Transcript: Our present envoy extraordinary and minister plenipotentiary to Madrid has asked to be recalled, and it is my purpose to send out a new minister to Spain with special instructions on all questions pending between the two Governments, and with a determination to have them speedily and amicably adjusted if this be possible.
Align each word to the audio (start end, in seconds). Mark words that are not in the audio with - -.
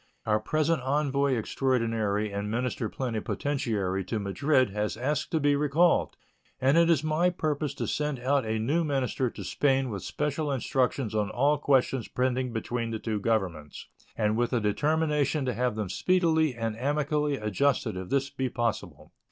Our 0.25 0.39
present 0.39 0.81
envoy 0.81 1.33
extraordinary 1.35 2.31
and 2.31 2.49
minister 2.49 2.89
plenipotentiary 2.89 4.03
to 4.05 4.17
Madrid 4.17 4.71
has 4.71 4.97
asked 4.97 5.29
to 5.29 5.39
be 5.39 5.55
recalled, 5.55 6.17
and 6.59 6.75
it 6.75 6.89
is 6.89 7.03
my 7.03 7.29
purpose 7.29 7.75
to 7.75 7.85
send 7.85 8.17
out 8.17 8.43
a 8.43 8.57
new 8.57 8.83
minister 8.83 9.29
to 9.29 9.43
Spain 9.43 9.91
with 9.91 10.01
special 10.01 10.51
instructions 10.51 11.13
on 11.13 11.29
all 11.29 11.59
questions 11.59 12.07
pending 12.07 12.51
between 12.51 12.89
the 12.89 12.97
two 12.97 13.19
Governments, 13.19 13.89
and 14.17 14.35
with 14.35 14.51
a 14.53 14.59
determination 14.59 15.45
to 15.45 15.53
have 15.53 15.75
them 15.75 15.87
speedily 15.87 16.55
and 16.55 16.75
amicably 16.79 17.35
adjusted 17.37 17.95
if 17.95 18.09
this 18.09 18.31
be 18.31 18.49
possible. 18.49 19.13